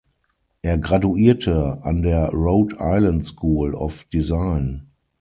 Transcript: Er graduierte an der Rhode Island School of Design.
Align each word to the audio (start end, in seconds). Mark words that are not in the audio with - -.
Er 0.63 0.79
graduierte 0.79 1.77
an 1.83 2.01
der 2.01 2.29
Rhode 2.33 2.75
Island 2.79 3.23
School 3.27 3.75
of 3.75 4.05
Design. 4.05 4.87